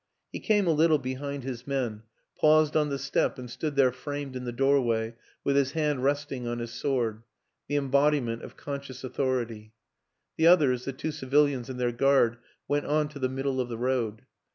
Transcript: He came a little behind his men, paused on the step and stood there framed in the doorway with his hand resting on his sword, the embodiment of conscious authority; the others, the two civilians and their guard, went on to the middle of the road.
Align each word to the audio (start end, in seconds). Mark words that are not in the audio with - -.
He 0.31 0.39
came 0.39 0.65
a 0.65 0.71
little 0.71 0.97
behind 0.97 1.43
his 1.43 1.67
men, 1.67 2.01
paused 2.35 2.75
on 2.75 2.89
the 2.89 2.97
step 2.97 3.37
and 3.37 3.47
stood 3.47 3.75
there 3.75 3.91
framed 3.91 4.35
in 4.35 4.45
the 4.45 4.51
doorway 4.51 5.13
with 5.43 5.55
his 5.55 5.73
hand 5.73 6.03
resting 6.03 6.47
on 6.47 6.57
his 6.57 6.71
sword, 6.71 7.21
the 7.67 7.75
embodiment 7.75 8.41
of 8.41 8.57
conscious 8.57 9.03
authority; 9.03 9.73
the 10.37 10.47
others, 10.47 10.85
the 10.85 10.91
two 10.93 11.11
civilians 11.11 11.69
and 11.69 11.79
their 11.79 11.91
guard, 11.91 12.39
went 12.67 12.87
on 12.87 13.09
to 13.09 13.19
the 13.19 13.29
middle 13.29 13.61
of 13.61 13.69
the 13.69 13.77
road. 13.77 14.23